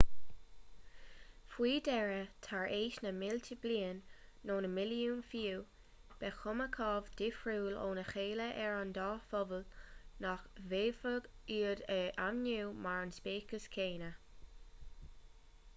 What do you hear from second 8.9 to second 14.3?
dá phobal nach bhféadfaidh iad a ainmniú mar an speiceas céanna